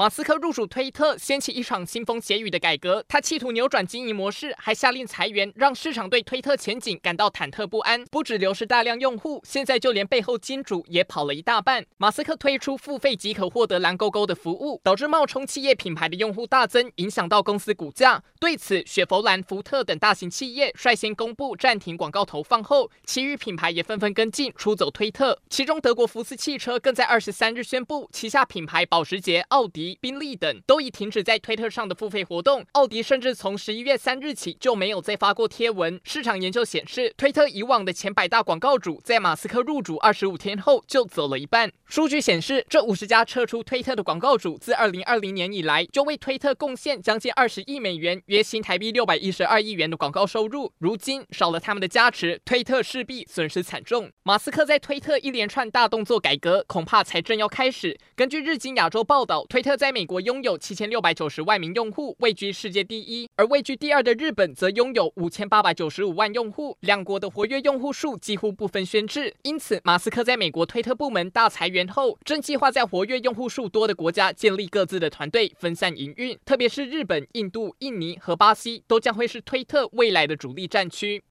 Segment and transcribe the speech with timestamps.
[0.00, 3.04] 马斯克入主推特，掀起一场腥风血雨的改革。
[3.06, 8.02] 他企图扭转经营模式，还下令裁员，让市场对推特前景感到忐忑不安。
[8.06, 11.84] 不止流失大量用户，现在就连背后金主也跑了一大半。
[11.98, 18.22] 马斯克推出付费即可获得蓝勾勾的服务，导致冒充企业品牌的用户大增，影响到公司股价。
[18.40, 25.38] 对此，雪佛兰、福特等大型企业率先公布暂停广告投放后，其余品牌也纷纷跟进出走推特。
[25.50, 29.89] 其中，德国福斯汽车更在二十三日宣布，旗下品牌保时捷、奥迪。
[30.00, 36.00] 宾利等都已停止在推特上的付费活动，奥迪甚至从十一月三日起就没有再发过贴文。
[36.04, 41.72] 市场研究显示，推特以往的前百大广告主在马斯克入主二十五天后就走了一半。
[41.86, 50.72] 数据显示，这五十家撤出推特的广告主，自二零二零年以来就为推特贡献将近二十亿美元，约新台币六百一十二亿元的广告收入。
[50.78, 54.10] 如今少了他们的加持，推特势必损失惨重。
[54.22, 57.98] 马斯克在推特一连串大动作改革，恐怕才正要开始。
[58.14, 69.32] 根据日经亚洲报道，推特在美国拥有七千六百九十万名用户，位居世界第一；而位居第二的日本则拥有五千八百九十五万用户，两国的活跃用户数几乎不分轩輊。
[69.42, 76.38] 因此，马斯克在美国推特部门大裁员后，正计划在活跃用户数多的国家建立各自的团队，分散营运。
[76.44, 81.22] 特别是日本、印度、印尼和巴西，都将会是推特未来的主力战区。